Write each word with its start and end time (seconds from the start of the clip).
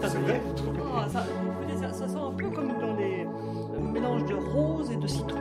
c'est 0.00 0.18
pas 0.18 0.24
vrai. 0.24 0.42
Ah, 0.94 1.08
ça, 1.08 1.24
ça, 1.80 1.92
ça, 1.92 2.08
sent 2.08 2.18
un 2.18 2.32
peu 2.32 2.50
comme 2.50 2.68
dans 2.68 2.94
les 2.96 3.26
un 3.76 3.92
mélange 3.92 4.24
de 4.26 4.34
rose 4.34 4.90
et 4.90 4.96
de 4.96 5.06
citron. 5.06 5.38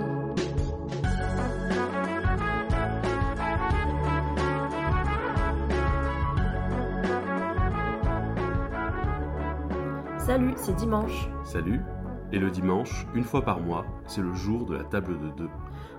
Salut, 10.20 10.54
c'est 10.58 10.76
dimanche. 10.76 11.30
Salut. 11.44 11.82
Et 12.34 12.40
le 12.40 12.52
dimanche, 12.52 13.08
une 13.16 13.24
fois 13.24 13.46
par 13.46 13.62
mois, 13.62 13.86
c'est 14.06 14.22
le 14.22 14.34
jour 14.34 14.66
de 14.66 14.76
la 14.76 14.84
table 14.84 15.18
de 15.20 15.30
deux. 15.30 15.50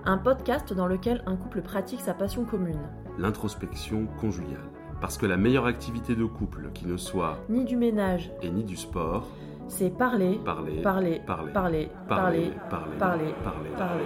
Un 0.05 0.19
podcast 0.19 0.71
dans 0.73 0.85
lequel 0.85 1.23
un 1.25 1.35
couple 1.35 1.61
pratique 1.61 1.99
sa 1.99 2.13
passion 2.13 2.45
commune. 2.45 2.79
L'introspection 3.17 4.05
conjugale. 4.21 4.69
Parce 5.01 5.17
que 5.17 5.25
la 5.25 5.37
meilleure 5.37 5.65
activité 5.65 6.15
de 6.15 6.25
couple 6.25 6.71
qui 6.73 6.85
ne 6.85 6.97
soit 6.97 7.39
Ni 7.47 7.63
du 7.63 7.77
ménage, 7.77 8.31
et 8.41 8.49
ni 8.49 8.63
du 8.63 8.75
sport, 8.75 9.27
c'est 9.67 9.89
parler, 9.89 10.39
parler, 10.43 10.81
parler, 10.81 11.21
parler, 11.25 11.45
parler, 11.55 11.89
parler, 12.07 12.51
parler, 12.67 12.93
parler, 12.99 13.33
parler, 13.39 13.69
parler, 13.77 13.77
parler. 13.77 14.03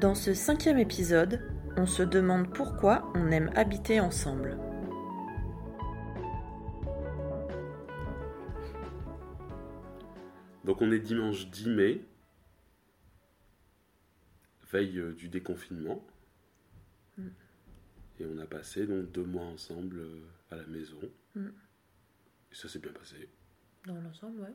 Dans 0.00 0.14
ce 0.14 0.34
cinquième 0.34 0.78
épisode, 0.78 1.40
on 1.78 1.86
se 1.86 2.02
demande 2.02 2.52
pourquoi 2.52 3.10
on 3.14 3.30
aime 3.30 3.50
habiter 3.54 4.00
ensemble. 4.00 4.58
Donc 10.64 10.82
on 10.82 10.90
est 10.90 10.98
dimanche 10.98 11.48
10 11.48 11.68
mai, 11.68 12.00
veille 14.70 14.98
euh, 14.98 15.14
du 15.14 15.28
déconfinement. 15.28 16.04
Mm. 17.16 17.28
Et 18.20 18.26
on 18.26 18.38
a 18.38 18.46
passé 18.46 18.86
donc 18.86 19.12
deux 19.12 19.24
mois 19.24 19.44
ensemble 19.44 19.98
euh, 19.98 20.20
à 20.50 20.56
la 20.56 20.66
maison. 20.66 21.00
Mm. 21.34 21.48
Et 22.50 22.54
ça 22.54 22.68
s'est 22.68 22.78
bien 22.78 22.92
passé. 22.92 23.28
Dans 23.86 24.00
l'ensemble, 24.00 24.40
ouais. 24.40 24.54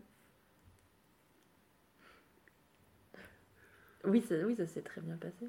Oui, 4.05 4.22
ça, 4.22 4.35
oui, 4.45 4.55
ça 4.55 4.66
s'est 4.66 4.81
très 4.81 5.02
bien 5.02 5.16
passé. 5.17 5.47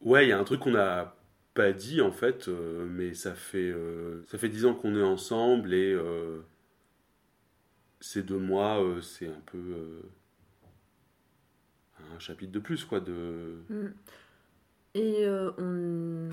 Ouais, 0.00 0.26
il 0.26 0.28
y 0.28 0.32
a 0.32 0.38
un 0.38 0.44
truc 0.44 0.60
qu'on 0.60 0.72
n'a 0.72 1.16
pas 1.54 1.72
dit 1.72 2.00
en 2.00 2.12
fait, 2.12 2.48
euh, 2.48 2.86
mais 2.86 3.14
ça 3.14 3.34
fait 3.34 3.70
euh, 3.70 4.22
ça 4.26 4.38
fait 4.38 4.48
dix 4.48 4.66
ans 4.66 4.74
qu'on 4.74 4.96
est 4.96 5.02
ensemble 5.02 5.72
et 5.72 5.92
euh, 5.92 6.40
ces 8.00 8.22
deux 8.22 8.38
mois, 8.38 8.84
c'est 9.00 9.28
un 9.28 9.40
peu 9.46 10.02
un 12.14 12.18
chapitre 12.18 12.52
de 12.52 12.58
plus 12.58 12.84
quoi 12.84 13.00
de. 13.00 13.62
Mm. 13.70 13.94
Et 14.94 15.24
euh, 15.26 15.50
on... 15.58 16.30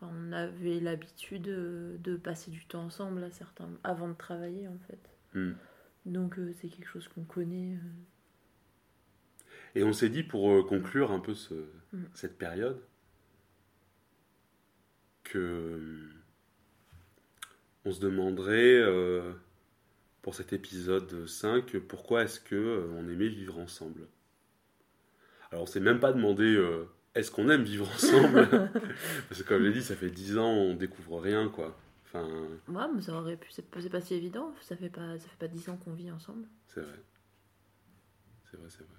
enfin, 0.00 0.12
on 0.12 0.32
avait 0.32 0.80
l'habitude 0.80 1.48
euh, 1.48 1.96
de 1.98 2.16
passer 2.16 2.50
du 2.50 2.64
temps 2.66 2.84
ensemble 2.84 3.22
à 3.24 3.30
certains... 3.30 3.68
avant 3.84 4.08
de 4.08 4.14
travailler 4.14 4.68
en 4.68 4.78
fait. 4.88 4.98
Hmm. 5.34 5.52
Donc 6.06 6.38
euh, 6.38 6.52
c'est 6.60 6.68
quelque 6.68 6.88
chose 6.88 7.08
qu'on 7.08 7.24
connaît. 7.24 7.76
Et 9.76 9.84
on 9.84 9.92
s'est 9.92 10.08
dit 10.08 10.24
pour 10.24 10.66
conclure 10.66 11.12
un 11.12 11.20
peu 11.20 11.34
ce- 11.34 11.54
Mm. 11.92 12.04
cette 12.14 12.36
période 12.36 12.80
que 15.24 16.08
on 17.86 17.92
se 17.92 18.00
demanderait 18.00 18.74
euh, 18.80 19.32
pour 20.22 20.34
cet 20.34 20.52
épisode 20.52 21.26
5 21.26 21.78
pourquoi 21.78 22.24
est-ce 22.24 22.40
que 22.40 22.88
on 22.94 23.08
aimait 23.08 23.28
vivre 23.28 23.58
ensemble? 23.58 24.08
Alors 25.50 25.62
on 25.64 25.66
s'est 25.66 25.80
même 25.80 25.98
pas 26.00 26.12
demandé 26.12 26.44
euh, 26.54 26.84
est-ce 27.16 27.30
qu'on 27.30 27.48
aime 27.48 27.62
vivre 27.62 27.88
ensemble 27.88 28.48
parce 29.28 29.42
que 29.42 29.48
comme 29.48 29.62
je 29.62 29.68
l'ai 29.68 29.72
dit 29.72 29.82
ça 29.82 29.96
fait 29.96 30.10
10 30.10 30.38
ans 30.38 30.50
on 30.50 30.74
découvre 30.74 31.20
rien 31.20 31.48
quoi. 31.48 31.76
Enfin 32.04 32.28
Ouais, 32.68 32.84
mais 32.94 33.00
ça 33.02 33.14
aurait 33.14 33.36
pu. 33.36 33.50
C'est 33.50 33.90
pas 33.90 34.00
si 34.00 34.14
évident. 34.14 34.54
Ça 34.60 34.76
fait 34.76 34.90
pas, 34.90 35.18
ça 35.18 35.28
fait 35.28 35.38
pas 35.38 35.48
10 35.48 35.70
ans 35.70 35.76
qu'on 35.76 35.92
vit 35.92 36.10
ensemble. 36.10 36.46
c'est 36.68 36.80
vrai. 36.80 37.00
C'est 38.50 38.56
vrai, 38.58 38.68
c'est 38.70 38.84
vrai. 38.84 38.96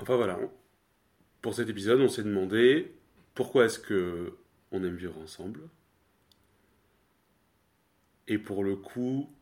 Enfin 0.00 0.16
voilà. 0.16 0.38
Pour 1.40 1.54
cet 1.54 1.68
épisode, 1.68 2.00
on 2.00 2.08
s'est 2.08 2.22
demandé 2.22 2.94
pourquoi 3.34 3.64
est-ce 3.64 3.78
que 3.78 4.36
on 4.72 4.84
aime 4.84 4.96
vivre 4.96 5.18
ensemble. 5.18 5.68
Et 8.28 8.38
pour 8.38 8.62
le 8.62 8.76
coup, 8.76 9.34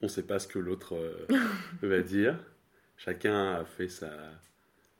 on 0.00 0.06
ne 0.06 0.10
sait 0.10 0.22
pas 0.22 0.38
ce 0.38 0.46
que 0.46 0.58
l'autre 0.58 0.94
euh, 0.94 1.26
va 1.82 2.00
dire. 2.00 2.38
Chacun 2.96 3.54
a 3.54 3.64
fait 3.64 3.88
sa 3.88 4.10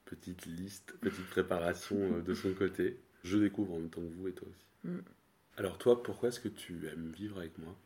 petite 0.06 0.46
liste, 0.46 0.94
petite 1.00 1.26
préparation 1.26 1.96
euh, 1.96 2.22
de 2.22 2.32
son 2.32 2.54
côté. 2.54 2.98
Je 3.22 3.36
découvre 3.36 3.74
en 3.74 3.80
même 3.80 3.90
temps 3.90 4.00
que 4.00 4.06
vous 4.06 4.28
et 4.28 4.32
toi 4.32 4.48
aussi. 4.48 4.64
Mm. 4.84 5.00
Alors 5.58 5.76
toi, 5.78 6.02
pourquoi 6.02 6.30
est-ce 6.30 6.40
que 6.40 6.48
tu 6.48 6.86
aimes 6.86 7.12
vivre 7.12 7.36
avec 7.38 7.58
moi? 7.58 7.76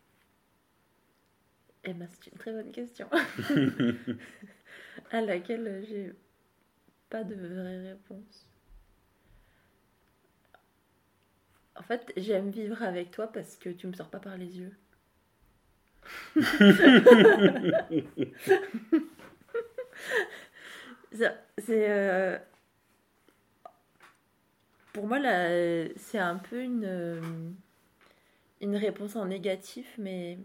Eh 1.85 1.95
ben, 1.95 2.07
c'est 2.11 2.27
une 2.31 2.39
très 2.39 2.53
bonne 2.53 2.71
question. 2.71 3.09
à 5.11 5.23
laquelle 5.23 5.85
j'ai 5.89 6.13
pas 7.09 7.25
de 7.25 7.35
vraie 7.35 7.93
réponse. 7.93 8.47
En 11.75 11.83
fait, 11.83 12.13
j'aime 12.17 12.51
vivre 12.51 12.83
avec 12.83 13.11
toi 13.11 13.33
parce 13.33 13.57
que 13.57 13.71
tu 13.71 13.87
me 13.87 13.95
sors 13.95 14.11
pas 14.11 14.21
par 14.21 14.37
les 14.37 14.59
yeux. 14.59 14.77
C'est. 21.13 21.91
euh, 21.91 22.39
Pour 24.93 25.07
moi, 25.07 25.19
là, 25.19 25.49
c'est 25.97 26.19
un 26.19 26.37
peu 26.37 26.63
une, 26.63 26.85
euh, 26.85 27.21
une 28.61 28.77
réponse 28.77 29.17
en 29.17 29.27
négatif, 29.27 29.95
mais 29.99 30.39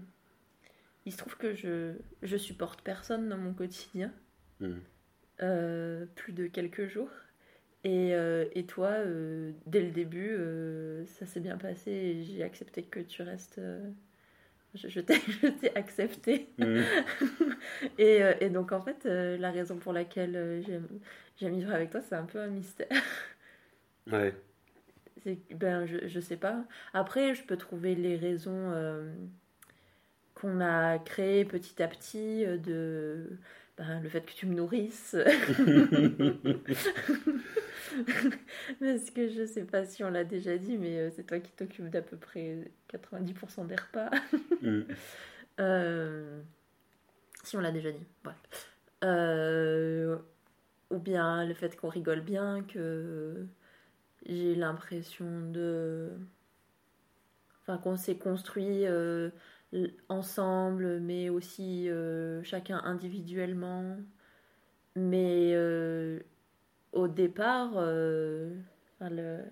il 1.06 1.12
se 1.14 1.18
trouve 1.18 1.38
que 1.38 1.54
je, 1.54 1.94
je 2.22 2.38
supporte 2.38 2.82
personne 2.82 3.30
dans 3.30 3.38
mon 3.38 3.54
quotidien, 3.54 4.12
Hmm. 4.60 4.80
euh, 5.42 6.06
plus 6.16 6.34
de 6.34 6.48
quelques 6.48 6.88
jours. 6.88 7.10
Et, 7.84 8.16
euh, 8.16 8.46
et 8.54 8.66
toi, 8.66 8.90
euh, 8.90 9.52
dès 9.68 9.82
le 9.82 9.92
début, 9.92 10.38
ça 11.08 11.26
s'est 11.26 11.40
bien 11.40 11.58
passé 11.58 11.92
et 11.92 12.24
j'ai 12.24 12.44
accepté 12.44 12.84
que 12.84 13.00
tu 13.00 13.22
restes. 13.22 13.60
Je 14.76 14.88
je 14.88 15.00
t'ai 15.00 15.76
accepté. 15.76 16.50
Et, 17.98 18.24
euh, 18.24 18.34
et 18.40 18.50
donc, 18.50 18.72
en 18.72 18.82
fait, 18.82 19.06
euh, 19.06 19.38
la 19.38 19.52
raison 19.52 19.78
pour 19.78 19.94
laquelle 19.94 20.36
euh, 20.36 20.62
j'aime 21.38 21.56
vivre 21.56 21.74
avec 21.74 21.90
toi, 21.92 22.02
c'est 22.02 22.16
un 22.16 22.26
peu 22.26 22.40
un 22.40 22.48
mystère. 22.48 22.88
Ouais. 24.12 24.34
Ben, 25.56 25.86
je, 25.86 26.08
je 26.08 26.20
sais 26.20 26.38
pas. 26.38 26.64
Après, 26.94 27.34
je 27.34 27.44
peux 27.44 27.58
trouver 27.58 27.96
les 27.96 28.16
raisons 28.16 28.72
euh, 28.72 29.12
qu'on 30.36 30.62
a 30.62 31.00
créées 31.00 31.46
petit 31.46 31.82
à 31.82 31.88
petit 31.88 32.46
de 32.46 33.40
ben, 33.78 34.00
le 34.02 34.10
fait 34.10 34.22
que 34.22 34.32
tu 34.32 34.46
me 34.46 34.56
nourrisses. 34.56 35.16
Parce 38.80 39.12
que 39.12 39.30
je 39.30 39.46
sais 39.46 39.64
pas 39.64 39.86
si 39.86 40.04
on 40.04 40.10
l'a 40.10 40.24
déjà 40.24 40.58
dit, 40.58 40.78
mais 40.78 40.98
euh, 40.98 41.10
c'est 41.16 41.24
toi 41.24 41.40
qui 41.40 41.52
t'occupes 41.52 41.90
d'à 41.90 42.02
peu 42.02 42.18
près 42.18 42.72
90% 42.94 43.68
des 43.68 43.76
repas. 43.76 44.10
Hmm. 44.62 44.84
Euh, 45.62 46.42
si 47.44 47.56
on 47.56 47.62
l'a 47.62 47.72
déjà 47.72 47.90
dit, 47.90 48.06
bref. 48.26 48.36
Euh, 49.06 50.18
ou 50.90 51.00
bien 51.00 51.46
le 51.46 51.54
fait 51.54 51.78
qu'on 51.78 51.88
rigole 51.88 52.20
bien, 52.20 52.62
que 52.64 53.46
j'ai 54.26 54.56
l'impression 54.56 55.50
de. 55.52 56.12
Enfin, 57.62 57.78
qu'on 57.78 57.96
s'est 57.96 58.18
construit 58.18 58.86
euh, 58.86 59.30
ensemble, 60.10 61.00
mais 61.00 61.30
aussi 61.30 61.90
euh, 61.90 62.42
chacun 62.44 62.82
individuellement. 62.84 63.98
Mais 64.96 65.52
euh, 65.54 66.20
au 66.94 67.08
départ, 67.08 67.74
euh, 67.76 68.56
enfin, 68.96 69.10
le- 69.10 69.44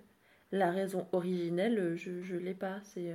la 0.52 0.72
raison 0.72 1.08
originelle, 1.12 1.96
je 1.96 2.12
ne 2.36 2.40
l'ai 2.40 2.54
pas. 2.54 2.80
C'est. 2.84 3.14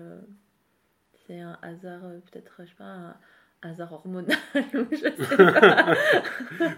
c'est 1.26 1.40
un 1.40 1.58
hasard, 1.62 2.02
peut-être, 2.31 2.62
je 2.64 2.70
sais 2.70 2.75
pas, 2.76 2.84
un 2.84 3.17
hasard 3.62 3.93
hormonal 3.93 4.37
ou 4.75 4.87
je 4.90 4.96
sais 4.96 5.37
pas. 5.37 5.94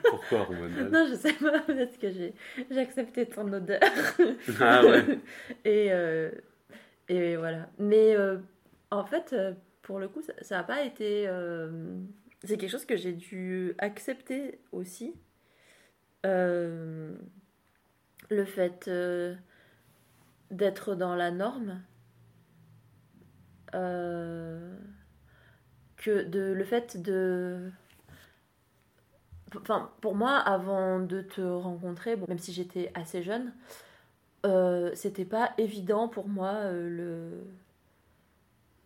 Pourquoi 0.10 0.40
hormonal? 0.40 0.90
Non, 0.90 1.06
je 1.08 1.14
sais 1.14 1.32
pas, 1.32 1.60
peut-être 1.60 1.98
que 1.98 2.10
j'ai 2.10 2.34
accepté 2.78 3.26
ton 3.26 3.52
odeur. 3.52 3.80
Ah 4.60 4.84
ouais. 4.84 5.18
et, 5.64 5.90
et 7.08 7.36
voilà. 7.36 7.68
Mais 7.78 8.14
en 8.90 9.04
fait, 9.04 9.34
pour 9.90 9.98
le 9.98 10.06
coup, 10.06 10.22
ça 10.22 10.56
n'a 10.56 10.62
pas 10.62 10.84
été. 10.84 11.24
euh, 11.26 11.98
c'est 12.44 12.56
quelque 12.56 12.70
chose 12.70 12.86
que 12.86 12.96
j'ai 12.96 13.12
dû 13.12 13.74
accepter 13.78 14.60
aussi. 14.70 15.16
Euh, 16.24 17.12
le 18.30 18.44
fait 18.44 18.86
euh, 18.86 19.34
d'être 20.52 20.94
dans 20.94 21.16
la 21.16 21.32
norme. 21.32 21.82
Que 23.72 24.78
de, 26.22 26.52
le 26.52 26.64
fait 26.64 27.02
de. 27.02 27.72
Enfin, 29.56 29.90
pour 30.00 30.14
moi, 30.14 30.36
avant 30.36 31.00
de 31.00 31.20
te 31.20 31.40
rencontrer, 31.40 32.14
même 32.28 32.38
si 32.38 32.52
j'étais 32.52 32.92
assez 32.94 33.24
jeune, 33.24 33.52
c'était 34.94 35.24
pas 35.24 35.52
évident 35.58 36.06
pour 36.06 36.28
moi 36.28 36.70
le. 36.70 37.42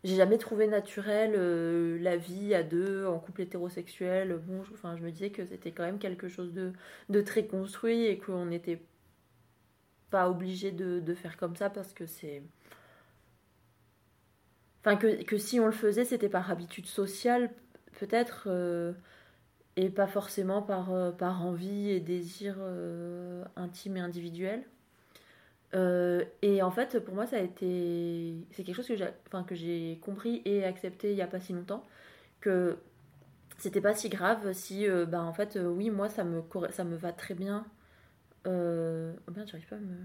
J'ai 0.05 0.17
jamais 0.17 0.37
trouvé 0.37 0.67
naturel 0.67 1.33
euh, 1.35 1.99
la 1.99 2.19
vie 2.19 2.55
à 2.55 2.63
deux 2.63 3.07
en 3.07 3.19
couple 3.19 3.41
hétérosexuel. 3.41 4.37
Bon, 4.47 4.63
je, 4.63 4.75
enfin, 4.75 4.97
je 4.99 5.03
me 5.03 5.11
disais 5.11 5.31
que 5.31 5.47
c'était 5.47 5.73
quand 5.73 5.83
même 5.83 5.99
quelque 5.99 6.29
chose 6.29 6.53
de, 6.53 7.21
très 7.23 7.47
construit 7.47 8.05
et 8.05 8.19
qu'on 8.19 8.45
n'était 8.45 8.83
pas 10.11 10.29
obligé 10.29 10.73
de, 10.73 11.15
faire 11.15 11.39
comme 11.39 11.57
ça 11.57 11.71
parce 11.71 11.95
que 11.95 12.05
c'est. 12.05 12.43
Enfin, 14.85 14.97
que, 14.97 15.39
si 15.39 15.59
on 15.59 15.67
le 15.67 15.73
faisait, 15.73 16.05
c'était 16.05 16.29
par 16.29 16.51
habitude 16.51 16.87
sociale, 16.87 17.51
peut-être, 17.99 18.45
euh, 18.49 18.93
et 19.77 19.89
pas 19.89 20.07
forcément 20.07 20.61
par, 20.61 20.93
euh, 20.93 21.13
envie 21.21 21.89
et 21.91 22.01
désir 22.01 22.59
intime 23.57 23.97
et 23.97 24.01
individuel. 24.01 24.65
Euh, 25.75 26.25
et 26.43 26.63
en 26.63 26.71
fait, 26.71 27.01
pour 27.01 27.15
moi, 27.15 27.27
ça 27.27 27.37
a 27.37 27.41
été. 27.41 28.35
C'est 28.53 28.63
quelque 28.63 28.77
chose 28.77 28.87
que 28.87 28.97
j'ai 28.97 29.09
enfin, 29.27 29.45
compris 30.01 30.43
et 30.45 30.65
accepté 30.65 31.11
il 31.11 31.17
n'y 31.17 31.23
a 31.23 31.27
pas 31.27 31.41
si 31.41 31.53
longtemps. 31.53 31.85
Que 32.41 32.79
c'était 33.59 33.81
pas 33.81 33.95
si 33.95 34.09
grave 34.09 34.53
si, 34.53 34.89
euh, 34.89 35.07
bah, 35.07 35.23
en 35.23 35.33
fait, 35.33 35.57
euh, 35.57 35.67
oui, 35.67 35.91
moi, 35.91 36.09
ça 36.09 36.25
me, 36.25 36.43
ça 36.71 36.85
me 36.85 36.97
va 36.97 37.13
très 37.13 37.35
bien. 37.35 37.67
Euh... 38.47 39.15
Oh 39.27 39.33
merde, 39.35 39.49
j'arrive 39.49 39.67
pas 39.67 39.77
à 39.77 39.81
me. 39.81 39.97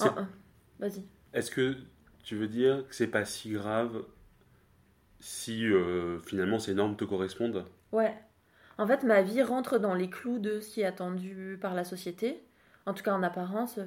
Ah, 0.00 0.14
ah, 0.16 0.26
Vas-y. 0.78 1.04
Est-ce 1.34 1.50
que 1.50 1.76
tu 2.22 2.36
veux 2.36 2.48
dire 2.48 2.86
que 2.88 2.94
c'est 2.94 3.08
pas 3.08 3.24
si 3.24 3.50
grave 3.52 4.04
si 5.20 5.64
finalement 6.24 6.58
ces 6.58 6.74
normes 6.74 6.96
te 6.96 7.04
correspondent? 7.04 7.64
Ouais. 7.92 8.14
En 8.78 8.86
fait, 8.86 9.02
ma 9.02 9.22
vie 9.22 9.42
rentre 9.42 9.78
dans 9.78 9.94
les 9.94 10.08
clous 10.08 10.38
de 10.38 10.60
ce 10.60 10.70
qui 10.70 10.80
est 10.80 10.86
attendu 10.86 11.58
par 11.60 11.74
la 11.74 11.84
société. 11.84 12.42
En 12.86 12.94
tout 12.94 13.02
cas, 13.02 13.14
en 13.14 13.22
apparence, 13.22 13.78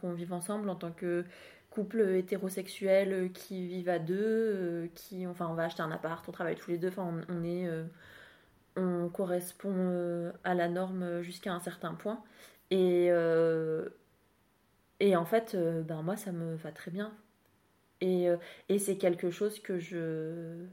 qu'on 0.00 0.12
vive 0.12 0.32
ensemble 0.32 0.68
en 0.68 0.76
tant 0.76 0.92
que 0.92 1.24
couple 1.72 2.00
hétérosexuel 2.16 3.32
qui 3.32 3.66
vivent 3.66 3.88
à 3.88 3.98
deux, 3.98 4.16
euh, 4.18 4.86
qui, 4.94 5.26
enfin, 5.26 5.48
on 5.48 5.54
va 5.54 5.64
acheter 5.64 5.82
un 5.82 5.90
appart, 5.90 6.26
on 6.28 6.32
travaille 6.32 6.56
tous 6.56 6.70
les 6.70 6.78
deux, 6.78 6.88
enfin, 6.88 7.22
on, 7.28 7.44
est, 7.44 7.66
euh, 7.66 7.84
on 8.76 9.08
correspond 9.08 9.72
euh, 9.74 10.32
à 10.44 10.54
la 10.54 10.68
norme 10.68 11.22
jusqu'à 11.22 11.52
un 11.52 11.60
certain 11.60 11.94
point. 11.94 12.22
Et, 12.70 13.10
et 15.00 15.16
en 15.16 15.24
fait, 15.26 15.56
ben 15.86 16.02
moi, 16.02 16.16
ça 16.16 16.32
me 16.32 16.54
va 16.56 16.72
très 16.72 16.90
bien. 16.90 17.12
Et, 18.00 18.28
et 18.70 18.78
c'est 18.78 18.96
quelque 18.96 19.30
chose 19.30 19.60
que 19.60 19.78
je... 19.78 20.64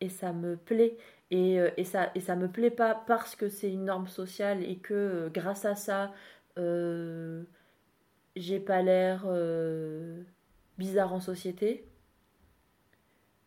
Et 0.00 0.08
ça 0.08 0.32
me 0.32 0.56
plaît. 0.56 0.96
Et, 1.30 1.58
et, 1.76 1.84
ça, 1.84 2.10
et 2.16 2.20
ça 2.20 2.34
me 2.34 2.48
plaît 2.48 2.70
pas 2.70 2.96
parce 3.06 3.36
que 3.36 3.48
c'est 3.48 3.70
une 3.70 3.84
norme 3.84 4.08
sociale 4.08 4.64
et 4.64 4.78
que 4.78 5.30
grâce 5.32 5.64
à 5.64 5.76
ça, 5.76 6.12
euh, 6.58 7.44
j'ai 8.36 8.60
pas 8.60 8.82
l'air 8.82 9.24
euh, 9.26 10.22
bizarre 10.78 11.12
en 11.12 11.20
société. 11.20 11.84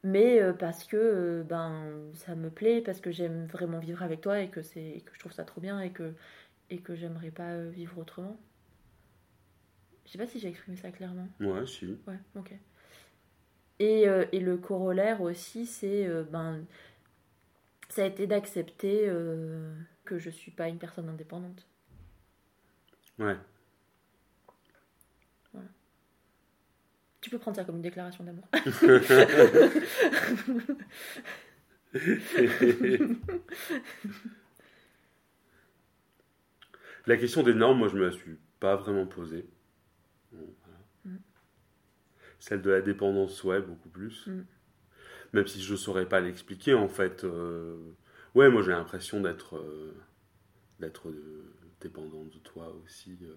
Mais 0.04 0.42
euh, 0.42 0.54
parce 0.54 0.86
que 0.86 1.46
ben, 1.48 1.94
ça 2.14 2.36
me 2.36 2.50
plaît, 2.50 2.82
parce 2.82 3.00
que 3.02 3.12
j'aime 3.12 3.46
vraiment 3.46 3.80
vivre 3.80 4.02
avec 4.02 4.22
toi 4.22 4.40
et 4.40 4.50
que, 4.50 4.62
c'est, 4.62 5.04
que 5.06 5.14
je 5.14 5.20
trouve 5.20 5.32
ça 5.32 5.44
trop 5.44 5.62
bien 5.62 5.80
et 5.80 5.92
que, 5.92 6.14
et 6.72 6.80
que 6.80 6.96
j'aimerais 6.96 7.30
pas 7.30 7.62
vivre 7.66 8.00
autrement. 8.00 8.40
Je 10.06 10.12
sais 10.12 10.18
pas 10.18 10.26
si 10.26 10.40
j'ai 10.40 10.48
exprimé 10.48 10.78
ça 10.78 10.92
clairement. 10.92 11.28
Ouais, 11.40 11.68
si. 11.68 11.98
Ouais, 12.08 12.18
ok. 12.36 12.54
Et, 13.80 14.04
et 14.04 14.40
le 14.40 14.58
corollaire 14.58 15.22
aussi, 15.22 15.66
c'est 15.66 16.08
ben, 16.26 16.64
ça 17.90 18.04
a 18.04 18.06
été 18.06 18.28
d'accepter 18.28 19.08
que 20.06 20.20
je 20.20 20.30
suis 20.30 20.52
pas 20.52 20.68
une 20.68 20.78
personne 20.78 21.10
indépendante. 21.10 21.68
Ouais. 23.22 23.38
Tu 27.22 27.30
peux 27.30 27.38
prendre 27.38 27.56
ça 27.56 27.64
comme 27.64 27.76
une 27.76 27.84
déclaration 27.84 28.24
d'amour. 28.24 28.48
La 37.08 37.18
question 37.18 37.44
des 37.44 37.54
normes, 37.54 37.78
moi, 37.80 37.88
je 37.90 37.96
me 37.96 38.06
la 38.06 38.12
suis 38.12 38.38
pas 38.60 38.76
vraiment 38.76 39.06
posée. 39.06 39.48
Bon, 40.32 40.48
voilà. 40.64 40.80
Mm. 41.06 41.18
Celle 42.40 42.62
de 42.62 42.70
la 42.72 42.82
dépendance, 42.82 43.44
ouais, 43.44 43.62
beaucoup 43.62 43.90
plus. 43.90 44.28
Mm. 44.28 44.42
Même 45.34 45.48
si 45.48 45.62
je 45.62 45.76
saurais 45.76 46.08
pas 46.08 46.20
l'expliquer, 46.20 46.74
en 46.74 46.88
fait. 46.90 47.24
euh, 47.24 47.78
Ouais, 48.36 48.50
moi, 48.50 48.62
j'ai 48.62 48.72
l'impression 48.72 49.20
d'être 49.22 49.58
euh, 49.58 49.94
d'être 50.80 51.10
euh, 51.10 51.54
dépendante 51.82 52.30
de 52.32 52.40
toi 52.40 52.74
aussi. 52.84 53.18
euh. 53.24 53.34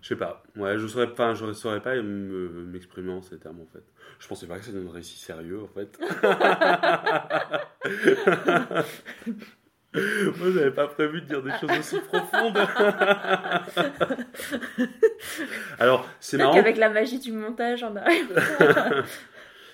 Je 0.00 0.08
sais 0.08 0.16
pas. 0.16 0.42
Ouais, 0.56 0.78
je 0.78 0.86
saurais 0.86 1.12
pas, 1.12 1.34
je 1.34 1.52
saurais 1.52 1.82
pas 1.82 1.94
me- 1.96 2.64
m'exprimer 2.66 3.12
en 3.12 3.20
ces 3.20 3.38
termes 3.38 3.60
en 3.60 3.66
fait. 3.66 3.82
Je 4.20 4.28
pensais 4.28 4.46
pas 4.46 4.58
que 4.58 4.64
ça 4.64 4.72
donnerait 4.72 5.02
si 5.02 5.18
sérieux 5.18 5.60
en 5.62 5.68
fait. 5.68 5.98
Moi, 9.94 10.50
j'avais 10.54 10.70
pas 10.70 10.86
prévu 10.86 11.22
de 11.22 11.26
dire 11.26 11.42
des 11.42 11.50
choses 11.52 11.70
aussi 11.78 11.98
profondes. 12.00 12.58
Alors, 15.80 16.06
c'est 16.20 16.36
marrant. 16.36 16.52
qu'avec 16.54 16.76
la 16.76 16.90
magie 16.90 17.18
du 17.18 17.32
montage, 17.32 17.82
on 17.82 17.96
arrive. 17.96 18.34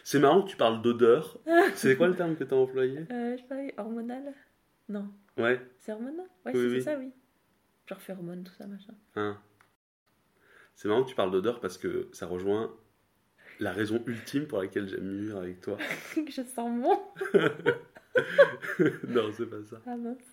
C'est 0.05 0.19
marrant 0.21 0.43
que 0.43 0.51
tu 0.51 0.57
parles 0.57 0.81
d'odeur. 0.83 1.41
C'est 1.75 1.97
quoi 1.97 2.07
le 2.09 2.15
terme 2.15 2.37
que 2.37 2.45
tu 2.45 2.55
as 2.55 2.57
employé? 2.57 2.99
Euh, 3.11 3.37
je 3.37 3.43
sais 3.43 3.49
pas, 3.73 3.83
hormonal? 3.83 4.33
Non, 4.89 5.11
Ouais. 5.39 5.61
c'est 5.79 5.93
hormonal? 5.93 6.27
Ouais, 6.45 6.53
Oui, 6.55 6.61
si, 6.61 6.67
oui. 6.69 6.75
c'est 6.75 6.81
ça, 6.93 6.99
oui. 6.99 7.11
Genre 7.89 8.01
phéromones, 8.01 8.45
tout 8.45 8.53
ça, 8.53 8.67
machin. 8.67 8.95
hein. 9.17 9.41
C'est 10.75 10.89
marrant 10.89 11.05
que 11.05 11.09
tu 11.09 11.15
parles 11.17 11.31
d'odeur 11.31 11.59
parce 11.61 11.79
que 11.79 12.09
ça 12.13 12.27
rejoint 12.27 12.75
la 13.61 13.73
raison 13.73 14.03
ultime 14.07 14.47
pour 14.47 14.59
laquelle 14.61 14.89
j'aime 14.89 15.17
vivre 15.21 15.39
avec 15.39 15.61
toi. 15.63 15.79
que 16.15 16.21
je 16.31 16.43
sens 16.43 16.83
bon. 16.83 17.01
non, 19.09 19.31
c'est 19.33 19.47
pas 19.47 19.63
ça. 19.63 19.81
Ah 19.87 19.97
mince. 19.97 20.31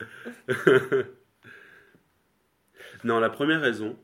Non, 3.04 3.20
la 3.20 3.30
première 3.30 3.62
raison. 3.62 3.98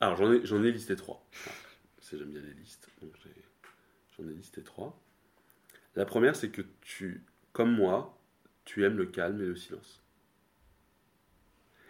Alors, 0.00 0.16
j'en 0.16 0.32
ai, 0.32 0.44
j'en 0.44 0.62
ai 0.62 0.70
listé 0.70 0.96
trois. 0.96 1.24
C'est 2.00 2.18
j'aime 2.18 2.30
bien 2.30 2.42
les 2.42 2.52
listes. 2.54 2.88
Donc, 3.00 3.12
j'ai- 3.22 3.43
j'en 4.16 4.28
ai 4.28 4.34
listé 4.34 4.62
trois. 4.62 5.00
La 5.96 6.04
première, 6.04 6.36
c'est 6.36 6.50
que 6.50 6.62
tu, 6.80 7.24
comme 7.52 7.72
moi, 7.72 8.18
tu 8.64 8.84
aimes 8.84 8.96
le 8.96 9.06
calme 9.06 9.40
et 9.40 9.46
le 9.46 9.56
silence. 9.56 10.02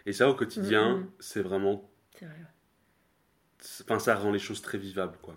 Et 0.05 0.13
ça, 0.13 0.29
au 0.29 0.35
quotidien, 0.35 0.97
c'est 1.19 1.41
vraiment. 1.41 1.89
C'est 2.19 2.25
vrai. 2.25 2.45
Enfin, 3.83 3.99
ça 3.99 4.15
rend 4.15 4.31
les 4.31 4.39
choses 4.39 4.61
très 4.61 4.77
vivables, 4.77 5.17
quoi. 5.21 5.35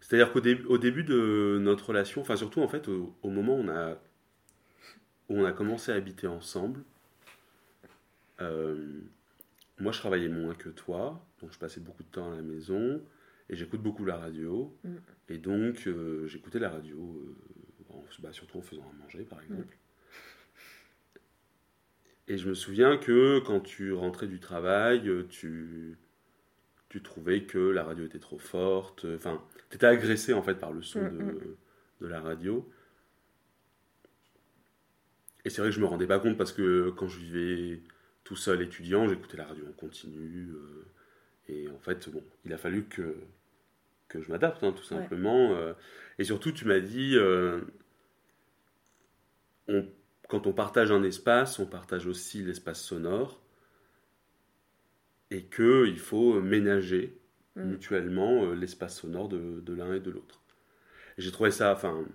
C'est-à-dire 0.00 0.32
qu'au 0.32 0.40
dé- 0.40 0.62
au 0.68 0.78
début 0.78 1.02
de 1.04 1.58
notre 1.60 1.88
relation, 1.88 2.20
enfin, 2.20 2.36
surtout, 2.36 2.62
en 2.62 2.68
fait, 2.68 2.88
au, 2.88 3.16
au 3.22 3.30
moment 3.30 3.56
où 3.56 3.60
on 3.62 3.68
a, 3.68 3.94
où 5.28 5.38
on 5.40 5.44
a 5.44 5.52
commencé 5.52 5.90
à 5.92 5.96
habiter 5.96 6.26
ensemble, 6.26 6.82
euh, 8.40 9.00
moi, 9.78 9.92
je 9.92 9.98
travaillais 9.98 10.28
moins 10.28 10.54
que 10.54 10.68
toi, 10.68 11.24
donc 11.40 11.52
je 11.52 11.58
passais 11.58 11.80
beaucoup 11.80 12.02
de 12.04 12.08
temps 12.08 12.32
à 12.32 12.36
la 12.36 12.42
maison 12.42 13.02
et 13.50 13.56
j'écoute 13.56 13.82
beaucoup 13.82 14.04
la 14.04 14.16
radio. 14.16 14.76
Mm. 14.84 14.96
Et 15.30 15.38
donc, 15.38 15.86
euh, 15.86 16.26
j'écoutais 16.26 16.58
la 16.58 16.70
radio, 16.70 16.96
euh, 16.98 17.94
en- 17.94 18.04
bah, 18.20 18.32
surtout 18.32 18.58
en 18.58 18.62
faisant 18.62 18.82
à 18.90 19.02
manger, 19.02 19.24
par 19.24 19.40
exemple. 19.42 19.76
Et 22.28 22.36
je 22.36 22.48
me 22.48 22.54
souviens 22.54 22.98
que 22.98 23.38
quand 23.40 23.60
tu 23.60 23.92
rentrais 23.92 24.26
du 24.26 24.38
travail, 24.38 25.08
euh, 25.08 25.26
tu, 25.28 25.96
tu 26.90 27.02
trouvais 27.02 27.44
que 27.44 27.58
la 27.58 27.84
radio 27.84 28.04
était 28.04 28.18
trop 28.18 28.38
forte. 28.38 29.06
Enfin, 29.16 29.42
tu 29.70 29.76
étais 29.76 29.86
agressé 29.86 30.32
en 30.34 30.42
fait 30.42 30.56
par 30.56 30.72
le 30.72 30.82
son 30.82 31.02
Mm, 31.02 31.10
de, 31.10 31.18
mm. 31.22 31.56
de 32.02 32.06
la 32.06 32.20
radio. 32.20 32.68
Et 35.44 35.50
c'est 35.50 35.60
vrai 35.60 35.70
que 35.70 35.76
je 35.76 35.80
me 35.80 35.86
rendais 35.86 36.06
pas 36.06 36.18
compte 36.20 36.36
parce 36.36 36.52
que 36.52 36.90
quand 36.90 37.08
je 37.08 37.18
vivais 37.20 37.80
tout 38.24 38.36
seul 38.36 38.60
étudiant, 38.62 39.08
j'écoutais 39.08 39.36
la 39.36 39.46
radio 39.46 39.64
en 39.68 39.72
continu. 39.72 40.50
euh, 40.50 40.84
et 41.48 41.68
en 41.70 41.78
fait, 41.78 42.10
bon, 42.10 42.22
il 42.44 42.52
a 42.52 42.58
fallu 42.58 42.84
que, 42.84 43.16
que 44.08 44.20
je 44.22 44.30
m'adapte, 44.30 44.62
hein, 44.64 44.72
tout 44.72 44.84
simplement. 44.84 45.52
euh. 45.54 45.74
et 46.18 46.24
surtout, 46.24 46.52
tu 46.52 46.64
m'as 46.66 46.80
dit, 46.80 47.16
euh, 47.16 47.60
on- 49.68 49.86
quand 50.28 50.46
on 50.48 50.52
partage 50.52 50.90
un 50.90 51.02
espace, 51.04 51.58
on 51.60 51.66
partage 51.66 52.06
aussi 52.06 52.42
l'espace 52.42 52.82
sonore. 52.82 53.40
Et 55.30 55.44
qu'il 55.44 55.98
faut 55.98 56.40
ménager 56.40 57.18
Mm. 57.56 57.70
mutuellement 57.70 58.44
euh, 58.44 58.54
l'espace 58.54 58.98
sonore 59.00 59.28
de, 59.28 59.60
de 59.60 59.72
l'un 59.74 59.94
et 59.94 60.00
de 60.00 60.10
l'autre. 60.10 60.42
J'ai 61.18 61.32
trouvé 61.32 61.50
ça, 61.50 61.72
enfin. 61.72 62.06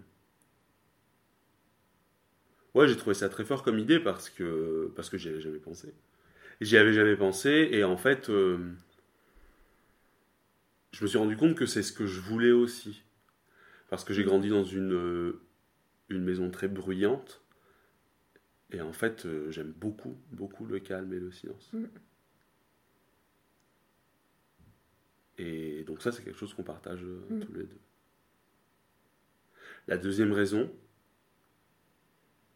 Ouais, 2.74 2.88
j'ai 2.88 2.96
trouvé 2.98 3.14
ça 3.14 3.30
très 3.30 3.46
fort 3.46 3.62
comme 3.64 3.78
idée 3.80 4.00
parce 4.00 4.30
que, 4.30 4.92
parce 4.96 5.10
que 5.10 5.18
j'y 5.18 5.30
avais 5.30 5.42
jamais 5.42 5.60
pensé. 5.60 5.94
J'y 6.62 6.78
avais 6.78 6.94
jamais 6.94 7.16
pensé, 7.16 7.70
et 7.72 7.84
en 7.84 7.98
fait, 7.98 8.30
euh, 8.30 8.60
je 10.94 11.04
me 11.04 11.08
suis 11.10 11.18
rendu 11.18 11.36
compte 11.36 11.56
que 11.56 11.66
c'est 11.66 11.84
ce 11.84 11.92
que 11.92 12.06
je 12.06 12.22
voulais 12.22 12.52
aussi. 12.52 13.04
Parce 13.90 14.04
que 14.04 14.14
j'ai 14.14 14.24
grandi 14.24 14.50
dans 14.50 14.64
une, 14.64 14.94
euh, 14.94 15.42
une 16.10 16.24
maison 16.24 16.50
très 16.52 16.68
bruyante. 16.68 17.42
Et 18.72 18.80
en 18.82 18.94
fait, 18.94 19.26
euh, 19.26 19.52
j'aime 19.52 19.72
beaucoup, 19.72 20.16
beaucoup 20.32 20.66
le 20.66 20.80
calme 20.80 21.12
et 21.14 21.20
le 21.20 21.32
silence. 21.32 21.72
Mm. 21.74 21.86
Et 25.40 25.84
donc 25.84 26.02
ça, 26.02 26.12
c'est 26.12 26.24
quelque 26.24 26.38
chose 26.38 26.54
qu'on 26.54 26.64
partage 26.64 27.04
euh, 27.04 27.22
Mm. 27.30 27.40
tous 27.40 27.54
les 27.54 27.64
deux. 27.64 27.80
La 29.88 29.98
deuxième 29.98 30.32
raison, 30.32 30.72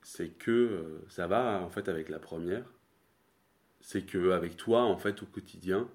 c'est 0.03 0.29
que 0.29 1.01
ça 1.09 1.27
va 1.27 1.61
en 1.61 1.69
fait 1.69 1.89
avec 1.89 2.07
la 2.09 2.19
première. 2.19 2.71
C'est 3.81 4.03
que 4.03 4.31
avec 4.31 4.57
toi, 4.57 4.83
en 4.83 4.97
fait, 4.97 5.21
au 5.23 5.25
quotidien, 5.25 5.89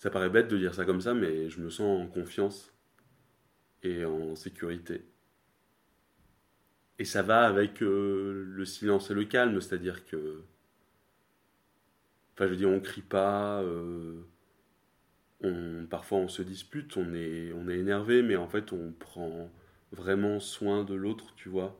ça 0.00 0.10
paraît 0.10 0.30
bête 0.30 0.48
de 0.48 0.58
dire 0.58 0.74
ça 0.74 0.84
comme 0.84 1.00
ça, 1.00 1.14
mais 1.14 1.48
je 1.48 1.60
me 1.60 1.70
sens 1.70 2.02
en 2.02 2.08
confiance 2.08 2.72
et 3.82 4.04
en 4.06 4.34
sécurité. 4.36 5.04
Et 7.00 7.04
ça 7.04 7.22
va 7.22 7.46
avec 7.48 7.82
euh, 7.82 8.44
le 8.46 8.64
silence 8.64 9.10
et 9.10 9.14
le 9.14 9.24
calme, 9.24 9.60
c'est-à-dire 9.60 10.04
que. 10.06 10.44
Enfin, 12.34 12.46
je 12.46 12.50
veux 12.50 12.56
dire, 12.56 12.68
on 12.70 12.80
crie 12.80 13.02
pas, 13.02 13.62
euh, 13.62 14.22
parfois 15.90 16.18
on 16.18 16.28
se 16.28 16.42
dispute, 16.42 16.96
on 16.96 17.12
est, 17.14 17.52
on 17.52 17.68
est 17.68 17.78
énervé, 17.78 18.22
mais 18.22 18.36
en 18.36 18.48
fait, 18.48 18.72
on 18.72 18.92
prend 18.92 19.50
vraiment 19.92 20.40
soin 20.40 20.84
de 20.84 20.94
l'autre, 20.94 21.34
tu 21.36 21.48
vois, 21.48 21.78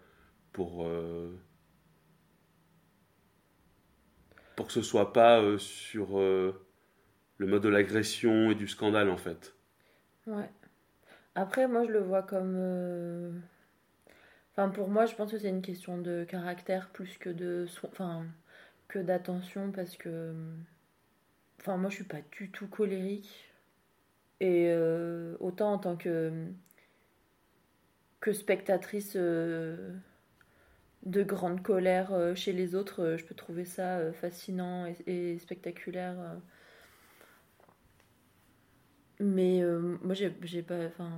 pour. 0.52 0.86
euh, 0.86 1.30
pour 4.56 4.66
que 4.66 4.72
ce 4.72 4.82
soit 4.82 5.12
pas 5.12 5.42
sur 5.58 6.18
le 7.40 7.48
mode 7.48 7.64
de 7.64 7.68
l'agression 7.68 8.52
et 8.52 8.54
du 8.54 8.68
scandale, 8.68 9.10
en 9.10 9.16
fait. 9.16 9.56
Ouais. 10.26 10.50
Après, 11.36 11.68
moi, 11.68 11.84
je 11.86 11.92
le 11.92 12.00
vois 12.00 12.22
comme. 12.22 12.54
euh, 12.56 13.32
Enfin, 14.52 14.68
pour 14.68 14.88
moi, 14.88 15.06
je 15.06 15.14
pense 15.16 15.32
que 15.32 15.38
c'est 15.38 15.48
une 15.48 15.62
question 15.62 15.98
de 15.98 16.24
caractère 16.24 16.90
plus 16.90 17.18
que 17.18 17.30
de. 17.30 17.66
Enfin, 17.84 18.26
que 18.88 18.98
d'attention 19.00 19.72
parce 19.72 19.96
que. 19.96 20.34
Enfin, 21.60 21.76
moi, 21.76 21.90
je 21.90 21.94
suis 21.96 22.04
pas 22.04 22.22
du 22.32 22.50
tout 22.50 22.66
colérique. 22.68 23.52
Et 24.40 24.66
euh, 24.70 25.36
autant 25.40 25.72
en 25.74 25.78
tant 25.78 25.96
que. 25.96 26.32
que 28.20 28.32
spectatrice 28.32 29.12
euh, 29.16 29.92
de 31.04 31.22
grande 31.22 31.62
colère 31.62 32.12
chez 32.36 32.52
les 32.52 32.74
autres, 32.74 33.16
je 33.18 33.24
peux 33.24 33.34
trouver 33.34 33.64
ça 33.64 34.12
fascinant 34.14 34.86
et 35.06 35.38
spectaculaire. 35.38 36.16
Mais 39.20 39.62
euh, 39.62 39.98
moi, 40.02 40.14
j'ai 40.14 40.62
pas. 40.62 40.86
Enfin, 40.86 41.10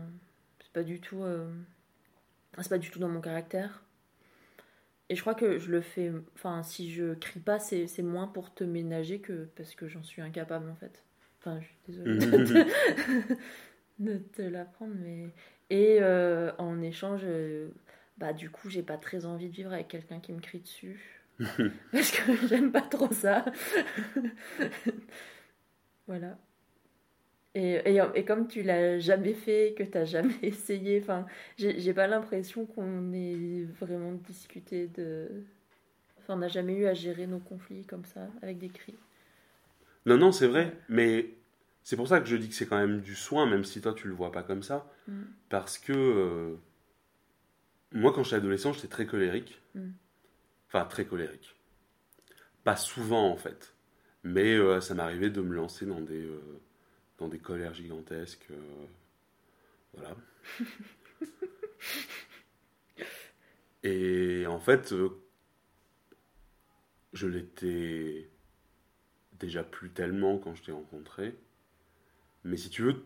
c'est 0.61 0.73
pas 0.73 0.83
du 0.83 1.01
tout. 1.01 1.23
euh, 1.23 1.51
c'est 2.59 2.69
pas 2.69 2.79
du 2.79 2.91
tout 2.91 2.99
dans 2.99 3.09
mon 3.09 3.21
caractère. 3.21 3.85
Et 5.09 5.15
je 5.15 5.21
crois 5.21 5.35
que 5.35 5.59
je 5.59 5.71
le 5.71 5.81
fais. 5.81 6.13
Enfin, 6.35 6.63
si 6.63 6.93
je 6.93 7.15
crie 7.15 7.41
pas, 7.41 7.59
c'est 7.59 7.87
c'est 7.87 8.03
moins 8.03 8.27
pour 8.27 8.53
te 8.53 8.65
ménager 8.65 9.21
que 9.21 9.49
parce 9.57 9.75
que 9.75 9.89
j'en 9.89 10.03
suis 10.03 10.21
incapable 10.21 10.69
en 10.69 10.75
fait. 10.75 11.03
Enfin, 11.39 11.61
je 11.61 11.67
suis 11.67 11.79
désolée 11.87 12.19
de 12.19 12.45
te, 12.45 13.35
de 14.01 14.19
te 14.19 14.43
l'apprendre, 14.43 14.95
mais. 15.01 15.29
Et 15.71 15.99
euh, 16.01 16.53
en 16.59 16.83
échange, 16.83 17.25
bah 18.19 18.33
du 18.33 18.51
coup, 18.51 18.69
j'ai 18.69 18.83
pas 18.83 18.99
très 18.99 19.25
envie 19.25 19.49
de 19.49 19.55
vivre 19.55 19.73
avec 19.73 19.89
quelqu'un 19.89 20.21
qui 20.21 20.33
me 20.33 20.41
crie 20.41 20.61
dessus. 20.61 21.23
parce 21.93 22.11
que 22.11 22.47
j'aime 22.49 22.73
pas 22.73 22.83
trop 22.83 23.11
ça. 23.13 23.45
voilà. 26.07 26.39
Et, 27.55 27.75
et, 27.85 28.01
et 28.15 28.25
comme 28.25 28.49
tu 28.49 28.63
l'as 28.63 28.99
jamais 28.99 29.35
fait, 29.35 29.75
que 29.77 29.83
t'as 29.83 30.05
jamais 30.05 30.35
essayé, 30.43 31.01
enfin, 31.03 31.27
j'ai 31.59 31.79
j'ai 31.79 31.93
pas 31.93 32.07
l'impression 32.07 32.65
qu'on 32.65 33.13
ait 33.13 33.67
vraiment 33.81 34.13
discuté 34.13 34.89
de. 34.89 35.29
Enfin, 36.19 36.35
on 36.35 36.39
n'a 36.39 36.49
jamais 36.49 36.75
eu 36.75 36.87
à 36.87 36.95
gérer 36.95 37.27
nos 37.27 37.41
conflits 37.41 37.85
comme 37.85 38.05
ça, 38.05 38.29
avec 38.43 38.59
des 38.59 38.69
cris. 38.69 38.95
Non, 40.07 40.17
non, 40.17 40.33
c'est 40.33 40.47
vrai, 40.47 40.77
mais 40.89 41.31
c'est 41.83 41.97
pour 41.97 42.09
ça 42.09 42.21
que 42.21 42.27
je 42.27 42.37
dis 42.37 42.49
que 42.49 42.55
c'est 42.55 42.67
quand 42.67 42.79
même 42.79 43.01
du 43.01 43.15
soin, 43.15 43.47
même 43.47 43.65
si 43.65 43.81
toi 43.81 43.93
tu 43.93 44.09
le 44.09 44.15
vois 44.15 44.33
pas 44.33 44.43
comme 44.43 44.63
ça. 44.63 44.91
Mm. 45.09 45.23
Parce 45.49 45.79
que 45.79 45.93
euh, 45.93 46.55
moi, 47.93 48.13
quand 48.13 48.23
j'étais 48.23 48.37
adolescent, 48.37 48.73
j'étais 48.73 48.89
très 48.89 49.07
colérique. 49.07 49.61
Mm. 49.75 49.91
Enfin, 50.69 50.85
très 50.87 51.05
colérique. 51.05 51.55
Pas 52.65 52.77
souvent, 52.77 53.29
en 53.31 53.37
fait. 53.37 53.75
Mais 54.25 54.55
euh, 54.55 54.81
ça 54.81 54.95
m'arrivait 54.95 55.31
de 55.31 55.41
me 55.41 55.55
lancer 55.55 55.85
dans 55.85 56.01
des, 56.01 56.25
euh, 56.25 56.41
dans 57.23 57.29
des 57.29 57.39
colères 57.39 57.73
gigantesques. 57.75 58.49
euh, 58.51 58.87
voilà. 59.95 60.17
Et 63.85 64.45
en 64.47 64.59
fait, 64.59 64.93
euh, 64.93 65.11
je 67.13 67.27
l'étais 67.29 68.29
déjà 69.39 69.63
plus 69.65 69.91
tellement 69.91 70.39
quand 70.39 70.55
je 70.55 70.63
t'ai 70.63 70.73
rencontré. 70.73 71.37
Mais 72.45 72.57
si 72.57 72.71
tu 72.71 72.83
veux, 72.83 73.05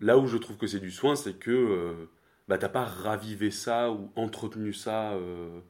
là 0.00 0.18
où 0.18 0.26
je 0.26 0.36
trouve 0.38 0.56
que 0.56 0.66
c'est 0.66 0.80
du 0.80 0.90
soin, 0.90 1.14
c'est 1.16 1.34
que 1.38 1.50
euh, 1.50 2.06
bah, 2.48 2.56
t'as 2.58 2.68
pas 2.68 2.84
ravivé 2.84 3.50
ça 3.50 3.90
ou 3.92 4.10
entretenu 4.16 4.72
ça 4.72 5.12
euh, 5.14 5.60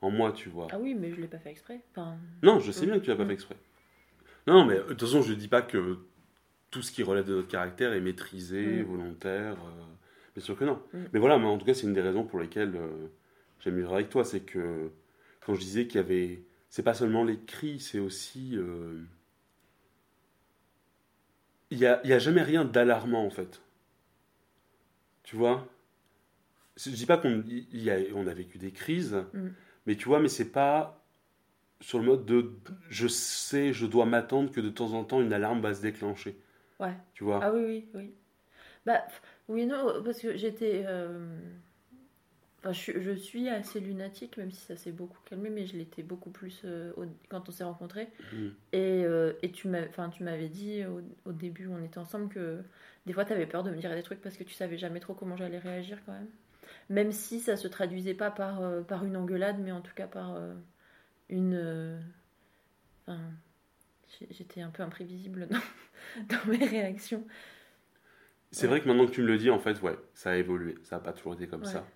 en 0.00 0.10
moi, 0.10 0.32
tu 0.32 0.48
vois. 0.48 0.68
Ah 0.70 0.78
oui, 0.78 0.94
mais 0.94 1.12
je 1.12 1.20
l'ai 1.20 1.28
pas 1.28 1.38
fait 1.38 1.50
exprès. 1.50 1.80
Enfin, 1.90 2.16
Non, 2.42 2.58
je 2.58 2.72
sais 2.72 2.86
bien 2.86 2.98
que 2.98 3.04
tu 3.04 3.10
l'as 3.10 3.16
pas 3.16 3.24
Mm. 3.24 3.28
fait 3.28 3.32
exprès. 3.34 3.56
Non, 4.46 4.64
mais 4.64 4.74
euh, 4.74 4.82
de 4.84 4.88
toute 4.90 5.00
façon, 5.02 5.22
je 5.22 5.32
dis 5.34 5.48
pas 5.48 5.62
que 5.62 5.98
tout 6.70 6.82
ce 6.82 6.90
qui 6.90 7.02
relève 7.02 7.26
de 7.26 7.34
notre 7.36 7.48
caractère 7.48 7.92
est 7.92 8.00
maîtrisé, 8.00 8.82
Mm. 8.82 8.86
volontaire. 8.86 9.52
euh, 9.64 9.82
bien 10.34 10.44
sûr 10.44 10.56
que 10.58 10.64
non. 10.64 10.80
Mm. 10.92 10.98
Mais 11.12 11.18
voilà, 11.20 11.38
mais 11.38 11.46
en 11.46 11.58
tout 11.58 11.66
cas, 11.66 11.74
c'est 11.74 11.86
une 11.86 11.92
des 11.92 12.00
raisons 12.00 12.24
pour 12.24 12.40
lesquelles 12.40 12.74
euh, 12.76 13.06
j'aime 13.60 13.76
vivre 13.76 13.94
avec 13.94 14.08
toi. 14.08 14.24
C'est 14.24 14.40
que 14.40 14.90
quand 15.44 15.54
je 15.54 15.60
disais 15.60 15.86
qu'il 15.86 15.96
y 15.96 16.04
avait. 16.04 16.42
C'est 16.70 16.82
pas 16.82 16.94
seulement 16.94 17.22
les 17.24 17.38
cris, 17.38 17.80
c'est 17.80 17.98
aussi. 17.98 18.52
euh, 18.56 18.98
Il 21.70 21.78
y 21.78 21.86
a, 21.86 22.00
il 22.04 22.10
y 22.10 22.12
a 22.14 22.18
jamais 22.18 22.42
rien 22.42 22.64
d'alarmant, 22.64 23.24
en 23.26 23.30
fait. 23.30 23.60
Tu 25.22 25.36
vois? 25.36 25.66
Je 26.76 26.90
dis 26.90 27.04
pas 27.06 27.18
qu'on 27.18 27.42
on 28.14 28.26
a 28.26 28.34
vécu 28.34 28.58
des 28.58 28.72
crises, 28.72 29.22
Mm. 29.34 29.48
mais 29.86 29.96
tu 29.96 30.06
vois, 30.08 30.20
mais 30.20 30.28
c'est 30.28 30.50
pas 30.50 31.01
sur 31.82 31.98
le 31.98 32.06
mode 32.06 32.24
de 32.26 32.52
je 32.88 33.08
sais, 33.08 33.72
je 33.74 33.86
dois 33.86 34.06
m'attendre 34.06 34.50
que 34.52 34.60
de 34.62 34.70
temps 34.70 34.94
en 34.94 35.04
temps 35.04 35.20
une 35.20 35.32
alarme 35.34 35.60
va 35.60 35.74
se 35.74 35.82
déclencher. 35.82 36.36
ouais. 36.80 36.96
Tu 37.14 37.24
vois 37.24 37.40
Ah 37.44 37.52
oui, 37.52 37.62
oui, 37.64 37.88
oui. 37.94 38.14
Bah, 38.86 39.04
oui, 39.48 39.66
non, 39.66 40.02
parce 40.04 40.20
que 40.20 40.36
j'étais. 40.36 40.84
euh, 40.86 41.38
Enfin, 42.60 42.72
je, 42.72 42.78
suis- 42.78 43.02
je 43.02 43.10
suis 43.10 43.48
assez 43.48 43.80
lunatique, 43.80 44.36
même 44.36 44.52
si 44.52 44.60
ça 44.60 44.76
s'est 44.76 44.92
beaucoup 44.92 45.18
calmé, 45.24 45.50
mais 45.50 45.66
je 45.66 45.76
l'étais 45.76 46.02
beaucoup 46.04 46.30
plus 46.30 46.62
euh, 46.64 46.92
au- 46.96 47.06
quand 47.28 47.48
on 47.48 47.52
s'est 47.52 47.64
rencontrés. 47.64 48.08
Mm. 48.32 48.48
Et, 48.72 49.04
euh, 49.04 49.32
et 49.42 49.52
tu 49.52 49.68
m'as- 49.68 49.86
enfin, 49.88 50.10
tu 50.10 50.22
m'avais 50.24 50.48
dit 50.48 50.84
au, 50.86 51.02
au 51.30 51.32
début 51.32 51.68
on 51.68 51.82
était 51.84 51.98
ensemble 51.98 52.28
que 52.30 52.62
des 53.06 53.12
fois 53.14 53.24
tu 53.24 53.32
avais 53.32 53.46
peur 53.46 53.64
de 53.64 53.70
me 53.70 53.76
dire 53.78 53.94
des 53.94 54.02
trucs 54.02 54.20
parce 54.22 54.36
que 54.36 54.44
tu 54.44 54.54
savais 54.54 54.78
jamais 54.78 55.00
trop 55.00 55.14
comment 55.14 55.36
j'allais 55.36 55.58
réagir 55.58 55.98
quand 56.06 56.12
même. 56.12 56.28
Même 56.90 57.12
si 57.12 57.40
ça 57.40 57.56
se 57.56 57.68
traduisait 57.68 58.14
pas 58.14 58.30
par, 58.30 58.62
euh, 58.62 58.82
par 58.82 59.04
une 59.06 59.16
engueulade, 59.16 59.58
mais 59.60 59.72
en 59.72 59.80
tout 59.82 59.94
cas 59.94 60.06
par 60.08 60.36
une. 61.32 61.54
euh, 61.54 62.00
Enfin, 63.06 63.20
j'étais 64.30 64.60
un 64.60 64.70
peu 64.70 64.82
imprévisible 64.82 65.48
dans, 65.48 65.58
dans 66.28 66.50
mes 66.50 66.64
réactions. 66.64 67.26
C'est 68.52 68.66
vrai 68.66 68.80
que 68.80 68.86
maintenant 68.86 69.06
que 69.06 69.12
tu 69.12 69.22
me 69.22 69.26
le 69.26 69.38
dis, 69.38 69.50
en 69.50 69.58
fait, 69.58 69.80
ouais, 69.82 69.98
ça 70.14 70.30
a 70.30 70.36
évolué. 70.36 70.76
Ça 70.84 70.96
n'a 70.96 71.02
pas 71.02 71.12
toujours 71.12 71.34
été 71.34 71.48
comme 71.48 71.62
Ouais. 71.62 71.68
ça. 71.72 71.86